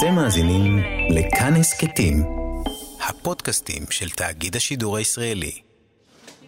אתם 0.00 0.14
מאזינים 0.14 0.78
לכאן 1.10 1.54
הסכתים, 1.56 2.22
הפודקאסטים 3.08 3.82
של 3.90 4.10
תאגיד 4.10 4.56
השידור 4.56 4.96
הישראלי. 4.96 5.52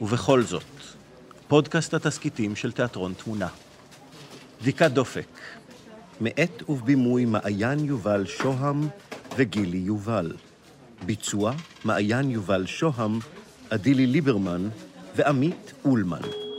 ובכל 0.00 0.42
זאת, 0.42 0.62
פודקאסט 1.48 1.94
התסכיתים 1.94 2.56
של 2.56 2.72
תיאטרון 2.72 3.14
תמונה. 3.24 3.48
בדיקת 4.60 4.90
דופק, 4.90 5.26
מאת 6.20 6.62
ובבימוי 6.68 7.24
מעיין 7.24 7.84
יובל 7.84 8.26
שוהם 8.26 8.88
וגילי 9.36 9.78
יובל. 9.78 10.32
ביצוע 11.06 11.52
מעיין 11.84 12.30
יובל 12.30 12.66
שוהם, 12.66 13.18
אדילי 13.68 14.06
ליברמן 14.06 14.68
ועמית 15.16 15.72
אולמן. 15.84 16.51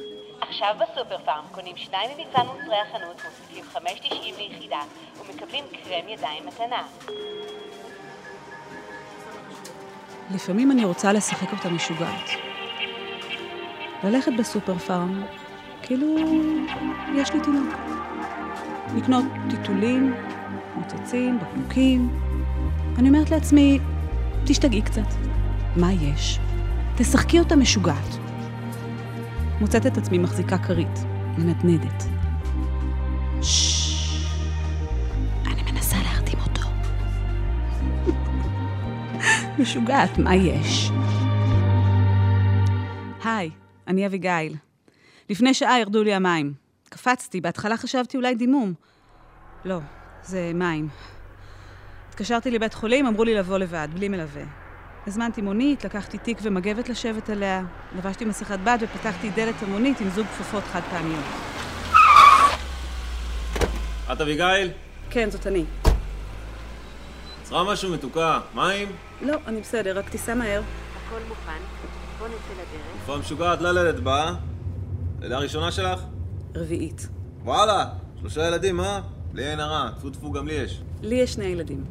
עכשיו 0.53 0.75
בסופר 0.79 1.17
פארם 1.25 1.43
קונים 1.51 1.77
שניים 1.77 2.09
ממגוון 2.17 2.47
מוצרי 2.47 2.77
החנות, 2.77 3.21
מוסיפים 3.25 3.63
5.90 3.73 4.13
ליחידה 4.37 4.79
ומקבלים 5.19 5.63
קרם 5.71 6.09
ידיים 6.09 6.45
מתנה. 6.45 6.83
לפעמים 10.31 10.71
אני 10.71 10.85
רוצה 10.85 11.13
לשחק 11.13 11.51
אותה 11.51 11.69
משוגעת. 11.69 12.29
ללכת 14.03 14.31
בסופר 14.37 14.77
פארם, 14.77 15.23
כאילו 15.81 16.07
יש 17.15 17.33
לי 17.33 17.39
תינוק. 17.41 17.73
לקנות 18.95 19.25
טיטולים, 19.49 20.15
מוצצים, 20.75 21.39
בקבוקים. 21.39 22.19
אני 22.97 23.09
אומרת 23.09 23.29
לעצמי, 23.29 23.79
תשתגעי 24.45 24.81
קצת. 24.81 25.13
מה 25.75 25.93
יש? 25.93 26.39
תשחקי 26.97 27.39
אותה 27.39 27.55
משוגעת. 27.55 28.22
מוצאת 29.63 29.85
את 29.85 29.97
עצמי 29.97 30.17
מחזיקה 30.17 30.57
כרית, 30.57 30.99
מנדנדת. 31.37 32.03
ששש, 33.41 34.25
אני 35.45 35.71
מנסה 35.71 35.97
להרדים 36.03 36.39
אותו. 36.39 36.61
משוגעת, 39.61 40.17
מה 40.17 40.35
יש? 40.35 40.91
היי, 43.23 43.49
אני 43.87 44.05
אביגיל. 44.07 44.55
לפני 45.29 45.53
שעה 45.53 45.79
ירדו 45.79 46.03
לי 46.03 46.13
המים. 46.13 46.53
קפצתי, 46.89 47.41
בהתחלה 47.41 47.77
חשבתי 47.77 48.17
אולי 48.17 48.35
דימום. 48.35 48.73
לא, 49.65 49.79
זה 50.23 50.51
מים. 50.53 50.87
התקשרתי 52.09 52.51
לבית 52.51 52.73
חולים, 52.73 53.05
אמרו 53.05 53.23
לי 53.23 53.33
לבוא 53.33 53.57
לבד, 53.57 53.87
בלי 53.93 54.09
מלווה. 54.09 54.62
הזמנתי 55.07 55.41
מונית, 55.41 55.85
לקחתי 55.85 56.17
תיק 56.17 56.37
ומגבת 56.41 56.89
לשבת 56.89 57.29
עליה, 57.29 57.63
לבשתי 57.97 58.25
מסכת 58.25 58.59
בד 58.59 58.77
ופתחתי 58.81 59.29
דלת 59.29 59.55
המונית 59.63 60.01
עם 60.01 60.09
זוג 60.09 60.27
כפפות 60.27 60.63
חד 60.63 60.81
פעמיות. 60.91 61.23
את 64.11 64.21
אביגיל? 64.21 64.71
כן, 65.09 65.29
זאת 65.29 65.47
אני. 65.47 65.65
צריכה 67.43 67.63
משהו 67.63 67.93
מתוקה? 67.93 68.39
מים? 68.55 68.91
לא, 69.21 69.35
אני 69.47 69.61
בסדר, 69.61 69.97
רק 69.97 70.09
תיסע 70.09 70.33
מהר. 70.35 70.61
הכל 71.07 71.19
מוכן, 71.27 71.61
בוא 72.19 72.27
נצא 72.27 72.53
לדרך. 72.53 73.03
כבר 73.05 73.17
משוגעת 73.17 73.61
ללדת 73.61 73.99
באה? 73.99 74.33
לידה 75.21 75.37
ראשונה 75.37 75.71
שלך? 75.71 75.99
רביעית. 76.55 77.07
וואלה, 77.43 77.85
שלושה 78.19 78.47
ילדים, 78.47 78.79
אה? 78.79 79.01
בלי 79.31 79.45
עין 79.45 79.59
הרע, 79.59 79.89
טפו 79.97 80.09
טפו 80.09 80.31
גם 80.31 80.47
לי 80.47 80.53
יש. 80.53 80.81
לי 81.01 81.15
יש 81.15 81.33
שני 81.33 81.45
ילדים. 81.45 81.83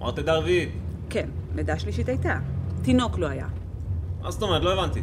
אמרת 0.00 0.18
לידה 0.18 0.34
רביעית. 0.34 0.68
כן, 1.10 1.28
לידה 1.54 1.78
שלישית 1.78 2.08
הייתה. 2.08 2.38
תינוק 2.82 3.18
לא 3.18 3.26
היה. 3.26 3.48
מה 4.22 4.30
זאת 4.30 4.42
אומרת? 4.42 4.62
לא 4.62 4.72
הבנתי. 4.72 5.02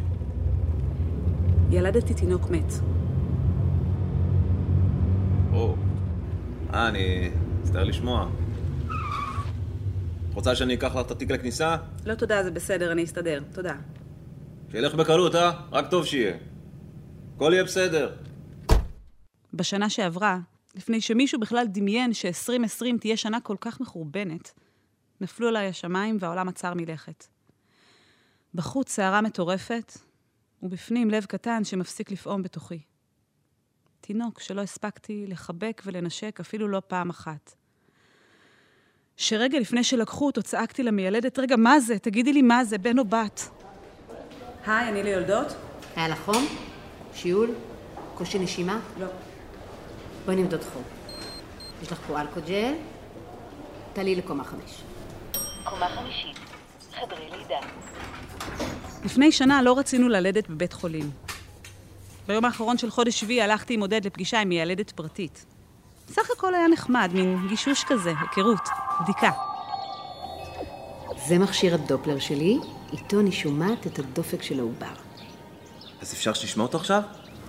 ילדתי 1.70 2.14
תינוק 2.14 2.50
מת. 2.50 2.72
או. 5.52 5.76
אה, 6.74 6.88
אני... 6.88 7.30
מצטער 7.62 7.84
לשמוע. 7.84 8.28
רוצה 10.34 10.54
שאני 10.54 10.74
אקח 10.74 10.94
לך 10.96 11.06
את 11.06 11.10
התיק 11.10 11.30
לכניסה? 11.30 11.76
לא 12.06 12.14
תודה, 12.14 12.42
זה 12.42 12.50
בסדר, 12.50 12.92
אני 12.92 13.04
אסתדר. 13.04 13.42
תודה. 13.52 13.74
שילך 14.72 14.94
בקלות, 14.94 15.34
אה? 15.34 15.52
רק 15.72 15.90
טוב 15.90 16.06
שיהיה. 16.06 16.36
הכל 17.36 17.50
יהיה 17.52 17.64
בסדר. 17.64 18.12
בשנה 19.54 19.90
שעברה, 19.90 20.38
לפני 20.74 21.00
שמישהו 21.00 21.40
בכלל 21.40 21.66
דמיין 21.66 22.14
ש-2020 22.14 22.84
תהיה 23.00 23.16
שנה 23.16 23.40
כל 23.40 23.56
כך 23.60 23.80
מחורבנת, 23.80 24.52
נפלו 25.20 25.48
עליי 25.48 25.68
השמיים 25.68 26.16
והעולם 26.20 26.48
עצר 26.48 26.74
מלכת. 26.74 27.26
בחוץ 28.54 28.90
סערה 28.90 29.20
מטורפת, 29.20 29.92
ובפנים 30.62 31.10
לב 31.10 31.24
קטן 31.24 31.64
שמפסיק 31.64 32.10
לפעום 32.10 32.42
בתוכי. 32.42 32.80
תינוק 34.00 34.40
שלא 34.40 34.60
הספקתי 34.60 35.26
לחבק 35.28 35.82
ולנשק 35.84 36.40
אפילו 36.40 36.68
לא 36.68 36.82
פעם 36.88 37.10
אחת. 37.10 37.54
שרגע 39.16 39.60
לפני 39.60 39.84
שלקחו 39.84 40.26
אותו 40.26 40.42
צעקתי 40.42 40.82
למיילדת, 40.82 41.38
רגע, 41.38 41.56
מה 41.56 41.80
זה? 41.80 41.98
תגידי 41.98 42.32
לי 42.32 42.42
מה 42.42 42.64
זה, 42.64 42.78
בן 42.78 42.98
או 42.98 43.04
בת? 43.04 43.48
היי, 44.66 44.88
אני 44.88 45.02
ליולדות? 45.02 45.46
היה 45.96 46.08
לך 46.08 46.18
חום? 46.24 46.46
שיעול? 47.14 47.50
קושי 48.14 48.38
נשימה? 48.38 48.80
לא. 49.00 49.06
בואי 50.24 50.36
נמדוד 50.36 50.62
חום. 50.72 50.82
יש 51.82 51.92
לך 51.92 51.98
פה 52.06 52.20
אלכוג'ל? 52.20 52.74
תעלי 53.92 54.14
לקומה 54.14 54.44
חמש. 54.44 54.82
קומה 55.70 55.88
חמישית, 55.88 56.36
חדרי 57.00 57.30
לידה. 57.30 57.58
לפני 59.04 59.32
שנה 59.32 59.62
לא 59.62 59.78
רצינו 59.78 60.08
ללדת 60.08 60.48
בבית 60.48 60.72
חולים. 60.72 61.10
ביום 62.26 62.44
האחרון 62.44 62.78
של 62.78 62.90
חודש 62.90 63.20
שביעי 63.20 63.42
הלכתי 63.42 63.74
עם 63.74 63.80
עודד 63.80 64.06
לפגישה 64.06 64.40
עם 64.40 64.48
מיילדת 64.48 64.90
פרטית. 64.90 65.46
סך 66.08 66.30
הכל 66.30 66.54
היה 66.54 66.68
נחמד, 66.68 67.10
מין 67.14 67.46
גישוש 67.48 67.84
כזה, 67.84 68.12
היכרות, 68.20 68.68
בדיקה. 69.02 69.30
זה 71.26 71.38
מכשיר 71.38 71.74
הדופלר 71.74 72.18
שלי, 72.18 72.58
איתו 72.92 73.20
אני 73.20 73.32
שומעת 73.32 73.86
את 73.86 73.98
הדופק 73.98 74.42
של 74.42 74.58
העובר. 74.58 74.94
אז 76.00 76.12
אפשר 76.12 76.32
שתשמע 76.32 76.62
אותו 76.62 76.78
עכשיו? 76.78 77.02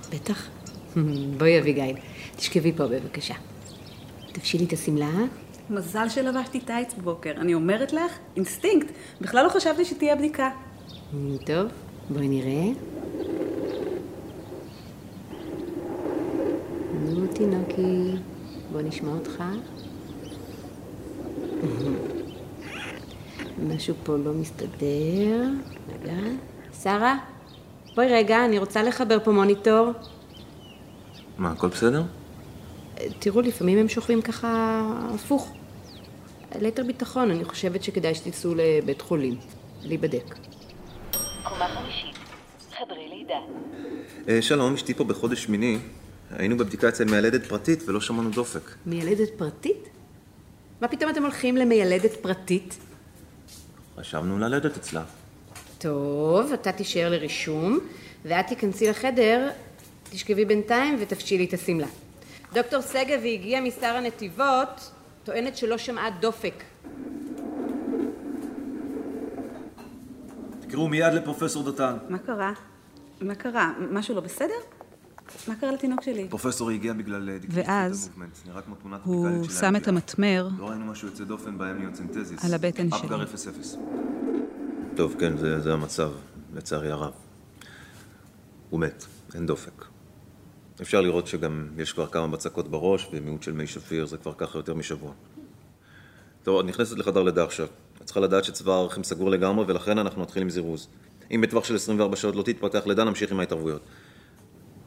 בטח. 0.10 0.48
בואי 1.38 1.60
אביגיל, 1.60 1.96
תשכבי 2.36 2.74
פה 2.74 2.88
בבקשה. 2.88 3.36
תפשילי 4.32 4.66
את 4.66 4.74
השמלה. 4.74 5.12
מזל 5.70 6.10
שלבשתי 6.10 6.60
טייץ 6.60 6.94
בבוקר. 6.94 7.32
אני 7.38 7.54
אומרת 7.54 7.94
לך, 7.94 8.18
אינסטינקט. 8.36 8.88
בכלל 9.22 9.44
לא 9.44 9.50
חשבתי 9.50 9.86
שתהיה 9.86 10.16
בדיקה. 10.16 10.50
טוב, 11.46 11.68
בואי 12.10 12.28
נראה. 12.28 12.64
נו, 17.02 17.28
תינוקי, 17.28 18.12
בוא 18.72 18.82
נשמע 18.82 19.12
אותך. 19.12 19.44
משהו 23.68 23.96
פה 24.04 24.18
לא 24.18 24.34
מסתדר. 24.34 25.44
רגע. 25.90 26.14
שרה, 26.84 27.18
בואי 27.96 28.08
רגע, 28.08 28.46
אני 28.46 28.60
רוצה 28.60 28.84
לחבר 28.84 29.18
פה 29.24 29.32
מוניטור. 29.32 29.92
מה, 31.38 31.52
הכל 31.52 31.68
בסדר? 31.68 32.04
תראו, 33.20 33.42
לפעמים 33.42 33.78
הם 33.78 33.90
שוכבים 33.90 34.22
ככה 34.22 34.82
הפוך. 35.14 35.57
ליתר 36.56 36.84
ביטחון, 36.84 37.32
אני 37.32 37.44
חושבת 37.46 37.84
שכדאי 37.84 38.16
שתיסעו 38.16 38.54
לבית 38.56 39.02
חולים, 39.02 39.36
להיבדק. 39.84 40.36
קומה 41.44 41.68
חמישית, 41.68 42.16
חדרי 42.78 43.10
לידה. 43.10 43.40
אה, 44.30 44.42
שלום, 44.42 44.74
אשתי 44.74 44.94
פה 44.94 45.04
בחודש 45.04 45.44
שמיני. 45.44 45.78
היינו 46.32 46.58
בבדיקה 46.58 46.90
אצל 46.90 47.06
מיילדת 47.06 47.46
פרטית 47.46 47.90
ולא 47.90 48.02
שמענו 48.02 48.30
דופק. 48.30 48.76
מיילדת 48.86 49.30
פרטית? 49.38 49.90
מה 50.82 50.88
פתאום 50.88 51.12
אתם 51.12 51.24
הולכים 51.24 51.58
למיילדת 51.58 52.14
פרטית? 52.22 52.78
חשבנו 54.00 54.40
ללדת 54.40 54.78
אצלה. 54.78 55.04
טוב, 55.78 56.54
אתה 56.54 56.72
תישאר 56.72 57.10
לרישום, 57.10 57.80
ואת 58.26 58.48
תיכנסי 58.48 58.90
לחדר, 58.90 59.50
תשכבי 60.10 60.46
בינתיים 60.46 60.98
ותפשילי 61.00 61.46
את 61.46 61.54
השמלה. 61.54 61.88
דוקטור 62.54 62.82
שגב, 62.82 63.20
היא 63.24 63.40
הגיעה 63.40 63.62
משר 63.62 63.96
הנתיבות, 63.96 64.92
טוענת 65.28 65.58
שלא 65.58 65.78
שמעה 65.78 66.10
דופק. 66.10 66.64
תקראו 70.60 70.88
מיד 70.88 71.14
לפרופסור 71.14 71.64
דותן. 71.64 71.98
מה 72.10 72.18
קרה? 72.18 72.54
מה 73.22 73.36
קרה? 73.36 73.74
משהו 73.92 74.16
לא 74.16 74.22
בסדר? 74.22 74.54
מה 75.48 75.56
קרה 75.56 75.72
לתינוק 75.72 76.02
שלי? 76.02 76.28
פרופסור 76.30 76.70
הגיע 76.70 76.94
בגלל 76.94 77.30
אה, 77.30 77.38
ואז 77.50 78.10
הוא 79.04 79.50
שם 79.50 79.76
את. 79.76 79.88
המטמר 79.88 80.50
לא 80.60 80.70
ראינו 80.70 80.86
משהו 80.86 81.08
יוצא 81.08 81.24
דופן 81.24 81.58
בהמיוצנטזיס. 81.58 82.46
על 82.46 82.54
הבטן 82.54 82.90
שלי. 82.90 83.00
אפגר 83.00 83.24
0-0. 83.24 83.78
טוב, 84.96 85.16
כן, 85.20 85.38
זה, 85.38 85.62
זה 85.62 85.74
המצב, 85.74 86.12
לצערי 86.56 86.92
הרב. 86.92 87.14
הוא 88.70 88.80
מת, 88.80 89.06
אין 89.36 89.46
דופק. 89.46 89.86
אפשר 90.82 91.02
לראות 91.02 91.28
שגם 91.28 91.68
יש 91.78 91.94
כבר 91.94 92.08
כמה 92.08 92.28
בצקות 92.28 92.68
בראש 92.68 93.08
ומיעוט 93.12 93.44
של 93.44 93.52
מי 93.52 93.68
שפיר, 93.68 94.06
זה 94.06 94.18
כבר 94.18 94.34
ככה 94.38 94.60
יותר 94.60 94.74
משבוע. 94.74 95.14
טוב, 96.44 96.60
את 96.60 96.66
נכנסת 96.66 96.98
לחדר 96.98 97.24
לידה 97.24 97.44
עכשיו. 97.44 97.68
את 97.98 98.04
צריכה 98.04 98.20
לדעת 98.20 98.44
שצבא 98.44 98.74
הערכים 98.74 99.04
סגור 99.04 99.32
לגמרי 99.32 99.66
ולכן 99.68 99.98
אנחנו 99.98 100.22
נתחיל 100.22 100.42
עם 100.42 100.50
זירוז. 100.50 100.88
אם 101.32 101.42
בטווח 101.42 101.66
של 101.66 101.76
24 101.76 102.16
שעות 102.16 102.36
לא 102.36 102.44
תתפתח 102.44 102.88
לידה, 102.88 103.04
נמשיך 103.04 103.32
עם 103.32 103.40
ההתערבויות. 103.40 103.82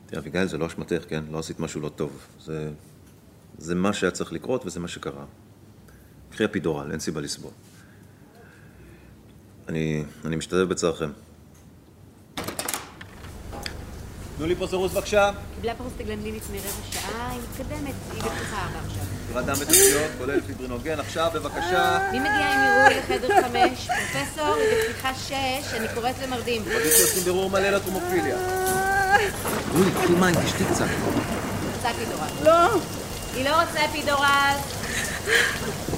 תראה, 0.07 0.21
אביגיל, 0.21 0.47
זה 0.47 0.59
לא 0.59 0.67
אשמתך, 0.67 1.05
כן? 1.09 1.25
לא 1.31 1.39
עשית 1.39 1.61
משהו 1.61 1.81
לא 1.81 1.89
טוב. 1.89 2.27
זה, 2.41 2.71
זה 3.59 3.75
מה 3.75 3.93
שהיה 3.93 4.11
צריך 4.11 4.33
לקרות 4.33 4.67
וזה 4.67 4.81
מה 4.81 4.89
שקרה. 4.89 5.25
קחי 6.31 6.45
אפידורל, 6.45 6.91
אין 6.91 7.01
סיבה 7.01 7.21
לסבול. 7.21 7.53
אני, 9.69 10.05
אני 10.25 10.37
משתתף 10.37 10.65
בצערכם. 10.69 11.11
תנו 14.41 14.49
לי 14.49 14.55
פה 14.55 14.67
סירוס 14.67 14.93
בבקשה. 14.93 15.31
קיבלה 15.55 15.75
פרוסטגלנדין 15.75 16.35
לפני 16.35 16.59
רבע 16.59 16.71
שעה, 16.93 17.31
היא 17.31 17.41
מתקדמת, 17.51 17.95
היא 18.13 18.23
בפתיחה 18.23 18.57
ארבע 18.57 18.79
עכשיו. 18.87 19.05
ירד 19.33 19.47
דם 19.47 19.55
בתשתיות, 19.55 20.11
כולל 20.19 20.41
פיברינוגן. 20.41 21.01
עכשיו, 21.01 21.31
בבקשה. 21.35 21.99
מי 22.13 22.19
מגיע 22.21 22.53
עם 22.53 22.61
עירוי 22.61 22.95
לחדר 22.99 23.29
חמש? 23.43 23.89
פרופסור, 24.13 24.55
היא 24.55 24.89
בפתיחה 24.89 25.15
שש, 25.15 25.75
אני 25.75 25.87
קוראת 25.95 26.15
למרדים. 26.23 26.63
עדיף 26.63 26.97
שעושים 26.97 27.23
בירור 27.25 27.51
מלא 27.51 27.71
לטרומופיליה. 27.71 28.37
אוי, 29.75 29.91
קחי 30.03 30.13
מים, 30.13 30.35
תשתי 30.35 30.65
קצת. 30.75 30.85
רוצה 31.77 31.91
אפידורל. 31.91 32.29
לא. 32.45 32.81
היא 33.35 33.45
לא 33.45 33.61
רוצה 33.61 33.85
אפידורל. 33.85 34.57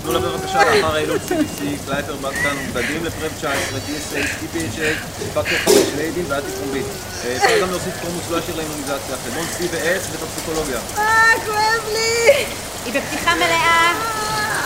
תנו 0.02 0.12
לה 0.12 0.18
בבקשה 0.18 0.64
לאחר 0.64 0.96
אילון 0.96 1.18
CBC, 1.28 1.86
קלייפר 1.86 2.16
מקטן, 2.20 2.56
ובדים 2.68 3.04
לפרם 3.04 3.30
19, 3.38 3.52
DSA, 3.86 4.16
TPHA, 4.16 5.06
פקטור 5.34 5.58
5 5.64 5.74
ליידים 5.96 6.24
ואנטיקרומבית. 6.28 6.86
אה, 7.24 7.36
אפשר 7.36 7.60
גם 7.62 7.70
להוסיף 7.70 7.94
קרומוס 8.00 8.22
לא 8.30 8.38
ישיר 8.38 8.56
לאימוניזציה, 8.56 9.16
חלמון 9.24 9.46
C 9.58 9.62
ו-S 9.72 10.08
וטוקסיקולוגיה. 10.12 10.78
אה, 10.98 11.32
כואב 11.46 11.92
לי! 11.92 12.44
היא 12.84 13.00
בפתיחה 13.00 13.34
מלאה. 13.34 13.92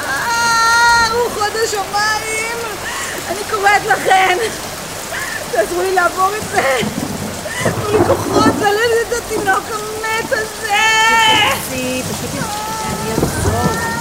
אה, 0.06 1.08
רוחות 1.12 1.52
השמיים! 1.64 2.56
אני 3.28 3.40
קוראת 3.50 3.84
לכן! 3.86 4.38
תעזרו 5.52 5.82
לי 5.82 5.94
לעבור 5.94 6.30
את 6.36 6.42
זה! 6.52 6.78
תנו 7.62 7.90
לי 7.92 7.98
כוחות 8.06 8.54
ללדת 8.60 9.08
את 9.08 9.22
התינוק 9.24 9.64
המת 9.72 10.32
הזה! 10.32 10.76
תחפשי, 11.50 12.02
פשוט 12.02 12.30
אני 12.34 13.12
אחזור. 13.14 13.96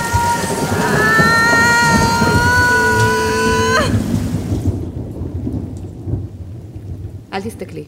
אל 7.36 7.42
תסתכלי. 7.42 7.86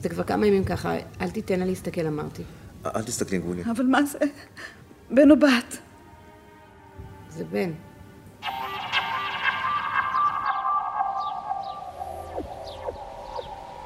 זה 0.00 0.08
כבר 0.08 0.22
כמה 0.22 0.46
ימים 0.46 0.64
ככה, 0.64 0.94
אל 1.20 1.30
תיתן 1.30 1.60
לה 1.60 1.66
להסתכל, 1.66 2.06
אמרתי. 2.06 2.42
אל 2.86 3.02
תסתכלי, 3.02 3.38
גולי. 3.38 3.62
אבל 3.70 3.84
מה 3.84 4.02
זה? 4.02 4.18
בן 5.10 5.30
או 5.30 5.36
בת? 5.36 5.78
זה 7.28 7.44
בן. 7.44 7.70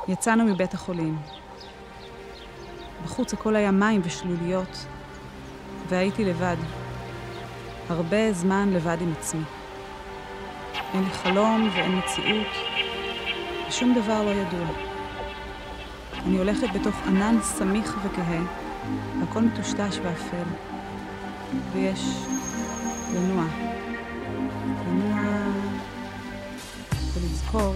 יצאנו 0.09 0.45
מבית 0.45 0.75
החולים. 0.75 1.19
בחוץ 3.05 3.33
הכל 3.33 3.57
היה 3.57 3.71
מים 3.71 4.01
ושלוליות, 4.05 4.87
והייתי 5.89 6.25
לבד. 6.25 6.57
הרבה 7.89 8.33
זמן 8.33 8.71
לבד 8.73 8.97
עם 9.01 9.13
עצמי. 9.19 9.45
אין 10.95 11.03
לי 11.05 11.11
חלום 11.11 11.71
ואין 11.75 11.99
מציאות, 11.99 12.72
ושום 13.73 13.95
דבר 13.95 14.23
לא 14.23 14.31
ידוע. 14.31 14.67
אני 16.27 16.39
הולכת 16.39 16.67
בתוך 16.75 16.95
ענן 17.07 17.37
סמיך 17.43 17.97
וכהה, 18.05 18.43
והכל 19.21 19.41
מטושטש 19.41 19.99
ואפל. 20.03 20.49
ויש 21.73 22.01
לנוע. 23.15 23.45
לנוע 24.89 25.21
ולזכור 27.15 27.75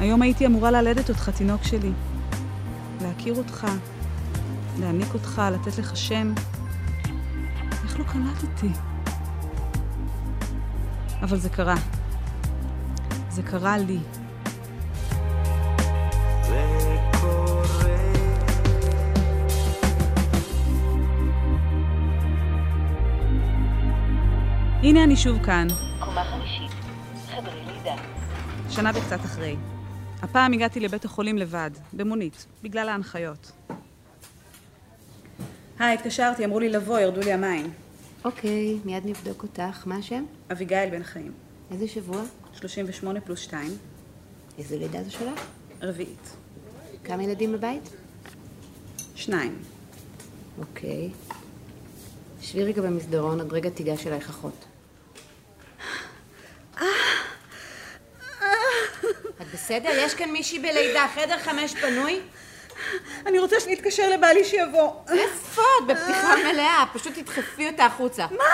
היום 0.00 0.22
הייתי 0.22 0.46
אמורה 0.46 0.70
ללדת 0.70 1.08
אותך, 1.08 1.30
תינוק 1.36 1.62
שלי. 1.62 1.92
להכיר 3.02 3.34
אותך, 3.34 3.66
להעניק 4.80 5.14
אותך, 5.14 5.42
לתת 5.52 5.78
לך 5.78 5.96
שם. 5.96 6.32
איך 7.84 7.98
לא 7.98 8.04
קלטתי? 8.04 8.68
אבל 11.22 11.38
זה 11.38 11.48
קרה. 11.48 11.95
זה 13.36 13.42
קרה 13.42 13.78
לי. 13.78 13.98
הנה 24.82 25.04
אני 25.04 25.16
שוב 25.16 25.42
כאן, 25.42 25.66
קומה 26.00 26.24
חמישית, 26.24 26.70
חדרי 27.26 27.60
לידה. 27.66 27.94
שנה 28.70 28.90
וקצת 28.94 29.20
אחרי. 29.20 29.56
הפעם 30.22 30.52
הגעתי 30.52 30.80
לבית 30.80 31.04
החולים 31.04 31.38
לבד, 31.38 31.70
במונית, 31.92 32.46
בגלל 32.62 32.88
ההנחיות. 32.88 33.52
היי, 35.78 35.94
התקשרתי, 35.94 36.44
אמרו 36.44 36.60
לי 36.60 36.68
לבוא, 36.68 36.98
ירדו 36.98 37.20
לי 37.20 37.32
המים. 37.32 37.70
אוקיי, 38.24 38.78
מיד 38.84 39.06
נבדוק 39.06 39.42
אותך. 39.42 39.86
מה 39.86 39.96
השם? 39.96 40.24
אביגיל 40.52 40.90
בן 40.90 41.02
חיים, 41.02 41.32
איזה 41.70 41.88
שבוע? 41.88 42.22
38 42.58 43.20
פלוס 43.20 43.40
2, 43.40 43.78
איזה 44.58 44.76
לידה 44.76 45.02
זו 45.02 45.12
שלך? 45.12 45.40
רביעית. 45.82 46.36
כמה 47.04 47.22
ילדים 47.22 47.52
בבית? 47.52 47.82
שניים. 49.14 49.62
אוקיי. 50.58 51.10
שבי 52.40 52.64
רגע 52.64 52.82
במסדרון, 52.82 53.40
עוד 53.40 53.52
רגע 53.52 53.70
תיגש 53.70 54.06
אלייך 54.06 54.30
אחות. 54.30 54.64
את 59.40 59.46
בסדר? 59.54 59.88
יש 59.92 60.14
כאן 60.14 60.30
מישהי 60.30 60.58
בלידה, 60.58 61.06
חדר 61.14 61.38
חמש 61.38 61.74
פנוי? 61.74 62.20
אני 63.26 63.38
רוצה 63.38 63.60
שנתקשר 63.60 64.10
לבעלי 64.10 64.44
שיבוא. 64.44 64.92
איפה 65.08 65.62
את? 65.62 65.86
בפתיחה 65.86 66.34
מלאה, 66.36 66.84
פשוט 66.92 67.18
תדחפי 67.18 67.66
אותה 67.66 67.86
החוצה. 67.86 68.26
מה? 68.26 68.44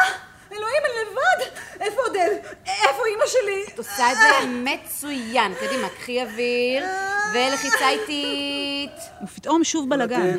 אלוהים, 0.56 0.82
אני 0.84 1.10
לבד! 1.10 1.60
איפה 1.80 2.00
עודד? 2.06 2.30
איפה 2.66 3.02
אימא 3.06 3.24
שלי? 3.26 3.64
את 3.74 3.78
עושה 3.78 4.12
את 4.12 4.16
זה 4.16 4.46
מצוין. 4.48 5.52
קדימה, 5.60 5.88
קחי 5.88 6.22
אוויר, 6.22 6.84
ולחיצה 7.34 7.88
איטית. 7.88 9.00
ופתאום 9.24 9.64
שוב 9.64 9.92
לי. 9.92 10.32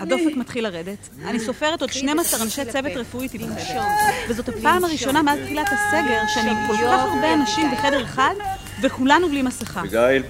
הדופק 0.00 0.36
מתחיל 0.36 0.64
לרדת. 0.64 1.08
אני 1.26 1.40
סופרת 1.40 1.80
עוד 1.80 1.90
קחי 1.90 1.98
12 1.98 2.40
ותכניסי 2.40 2.60
אנשי 2.60 2.72
צוות. 2.72 2.92
רפואי 2.96 3.24
איתי 3.24 3.38
בחדר. 3.38 3.82
וזאת 4.28 4.48
הפעם 4.48 4.84
הראשונה 4.84 5.22
מאז 5.22 5.38
תחילת 5.44 5.66
הסגר 5.66 6.20
שאני 6.34 6.50
עם 6.50 6.66
כל 6.66 6.74
כך 6.74 7.00
הרבה 7.00 7.34
אנשים 7.34 7.70
בחדר 7.72 8.04
אחד, 8.04 8.34
וכולנו 8.82 9.28
בלי 9.28 9.42
מסכה. 9.42 9.80
אביגיל, 9.80 10.22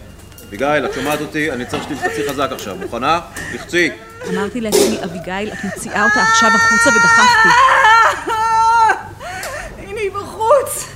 אביגיל, 0.48 0.86
את 0.86 0.94
שומעת 0.94 1.20
אותי? 1.20 1.52
אני 1.52 1.66
צריך 1.66 1.82
שתלחצי 1.82 2.28
חזק 2.28 2.48
עכשיו. 2.52 2.76
מוכנה? 2.76 3.20
לחצי. 3.54 3.90
אמרתי 4.28 4.60
לעצמי, 4.60 4.98
אביגיל, 5.04 5.52
את 5.52 5.64
מוציאה 5.64 6.04
אותה 6.04 6.22
עכשיו 6.22 6.48
החוצה 6.54 6.90
ודחפתי. 6.90 7.48
הנה 9.78 10.00
היא 10.00 10.10
בחוץ! 10.10 10.88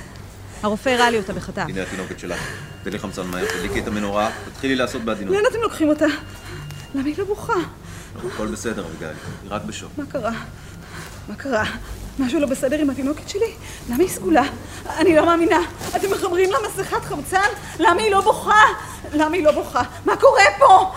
הרופא 0.63 0.89
הראה 0.89 1.09
לי 1.09 1.17
אותה 1.17 1.33
בחטף. 1.33 1.65
הנה 1.69 1.81
התינוקת 1.81 2.19
שלך. 2.19 2.39
תן 2.83 2.89
לי 2.91 2.99
חמצן 2.99 3.27
מהר, 3.27 3.45
תדליקי 3.45 3.79
את 3.79 3.87
המנורה, 3.87 4.31
תתחילי 4.51 4.75
לעשות 4.75 5.01
בעדינות. 5.01 5.35
לאן 5.35 5.43
אתם 5.51 5.61
לוקחים 5.61 5.89
אותה? 5.89 6.05
למה 6.95 7.05
היא 7.05 7.15
לא 7.17 7.25
בוכה? 7.25 7.53
הכל 8.27 8.47
בסדר, 8.47 8.85
אביגיל. 8.85 9.07
היא 9.07 9.49
רק 9.49 9.61
בשוק. 9.63 9.91
מה 9.97 10.03
קרה? 10.05 10.31
מה 11.29 11.35
קרה? 11.35 11.63
משהו 12.19 12.39
לא 12.39 12.47
בסדר 12.47 12.79
עם 12.79 12.89
התינוקת 12.89 13.29
שלי? 13.29 13.53
למה 13.89 13.97
היא 14.03 14.09
סגולה? 14.09 14.43
אני 14.97 15.15
לא 15.15 15.25
מאמינה. 15.25 15.59
אתם 15.95 16.11
מחברים 16.11 16.51
לה 16.51 16.57
מסכת 16.67 17.05
חמצן? 17.05 17.47
למה 17.79 18.01
היא 18.01 18.11
לא 18.11 18.21
בוכה? 18.21 18.61
למה 19.13 19.35
היא 19.35 19.43
לא 19.43 19.51
בוכה? 19.51 19.81
מה 20.05 20.17
קורה 20.17 20.43
פה? 20.59 20.91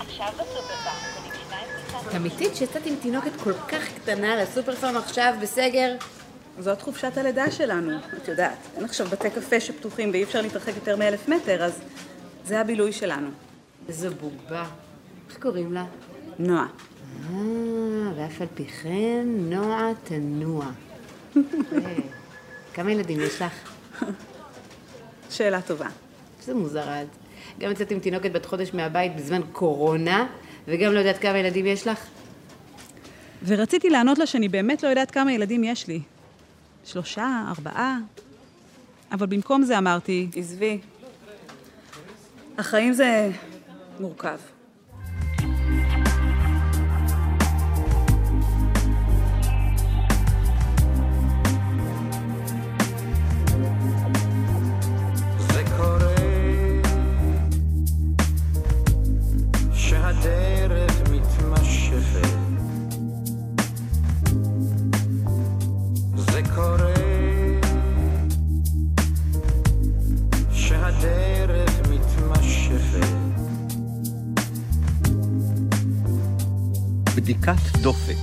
עכשיו 0.00 0.28
בסופרפארם 0.34 0.96
קונים 1.16 1.32
שניים 1.46 1.68
ניצן. 1.76 2.08
אמיתית 2.22 2.56
שיצאת 2.56 2.86
עם 2.86 2.94
תינוקת 3.02 3.30
כל 3.44 3.52
כך 3.52 3.88
קטנה 3.94 4.36
לסופר 4.36 4.74
פארם 4.74 4.96
עכשיו 4.96 5.34
בסגר? 5.42 5.96
זאת 6.58 6.82
חופשת 6.82 7.18
הלידה 7.18 7.50
שלנו, 7.50 7.98
את 8.16 8.28
יודעת. 8.28 8.58
אין 8.76 8.84
עכשיו 8.84 9.06
בתי 9.06 9.30
קפה 9.30 9.60
שפתוחים 9.60 10.10
ואי 10.10 10.22
אפשר 10.22 10.42
להתרחק 10.42 10.72
יותר 10.74 10.96
מאלף 10.96 11.28
מטר, 11.28 11.64
אז 11.64 11.80
זה 12.44 12.60
הבילוי 12.60 12.92
שלנו. 12.92 13.28
איזו 13.88 14.08
בובה. 14.20 14.64
איך 15.28 15.38
קוראים 15.38 15.72
לה? 15.72 15.84
נועה. 16.38 16.66
אה, 17.30 17.36
ואף 18.16 18.40
על 18.40 18.46
פי 18.54 18.64
כן, 18.64 19.26
נועה 19.26 19.90
תנוע. 20.04 20.66
אה, 21.36 21.40
כמה 22.74 22.92
ילדים 22.92 23.20
יש 23.20 23.42
לך? 23.42 23.52
שאלה 25.30 25.62
טובה. 25.62 25.88
איזה 26.40 26.54
מוזרה 26.54 27.02
את. 27.02 27.06
גם 27.58 27.70
יצאת 27.70 27.90
עם 27.90 27.98
תינוקת 27.98 28.32
בת 28.32 28.46
חודש 28.46 28.74
מהבית 28.74 29.16
בזמן 29.16 29.40
קורונה, 29.52 30.26
וגם 30.68 30.92
לא 30.92 30.98
יודעת 30.98 31.18
כמה 31.18 31.38
ילדים 31.38 31.66
יש 31.66 31.86
לך? 31.86 32.06
ורציתי 33.46 33.90
לענות 33.90 34.18
לה 34.18 34.26
שאני 34.26 34.48
באמת 34.48 34.82
לא 34.82 34.88
יודעת 34.88 35.10
כמה 35.10 35.32
ילדים 35.32 35.64
יש 35.64 35.88
לי. 35.88 36.00
שלושה, 36.84 37.44
ארבעה. 37.48 37.98
אבל 39.12 39.26
במקום 39.26 39.62
זה 39.62 39.78
אמרתי, 39.78 40.28
עזבי. 40.36 40.78
החיים 42.58 42.92
זה 42.92 43.30
מורכב. 44.00 44.38
הדרך 70.98 71.80
מתמשכת. 71.90 73.06
בדיקת 77.16 77.76
דופק, 77.82 78.16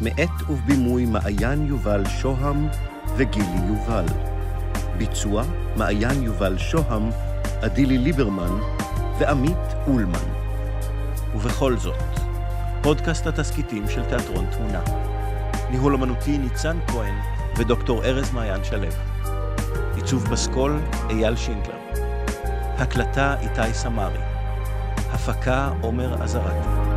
מאת 0.00 0.50
ובימוי 0.50 1.06
מעיין 1.06 1.66
יובל 1.66 2.04
שוהם 2.08 2.68
וגילי 3.16 3.60
יובל. 3.68 4.04
ביצוע 4.98 5.42
מעיין 5.76 6.22
יובל 6.22 6.58
שוהם, 6.58 7.10
אדילי 7.60 7.98
ליברמן 7.98 8.60
ועמית 9.18 9.74
אולמן. 9.86 10.28
ובכל 11.34 11.76
זאת, 11.76 12.20
פודקאסט 12.82 13.26
התסכיתים 13.26 13.88
של 13.88 14.04
תיאטרון 14.04 14.46
תמונה. 14.50 14.80
ניהול 15.70 15.94
אמנותי 15.94 16.38
ניצן 16.38 16.76
כהן 16.86 17.14
ודוקטור 17.56 18.04
ארז 18.04 18.32
מעיין 18.32 18.64
שלו. 18.64 18.88
עיצוב 19.94 20.24
בסקול 20.24 20.80
אייל 21.10 21.36
שינקלר. 21.36 21.75
הקלטה 22.78 23.34
איתי 23.40 23.74
סמרי. 23.74 24.18
הפקה 25.12 25.70
עומר 25.80 26.22
עזרתי. 26.22 26.95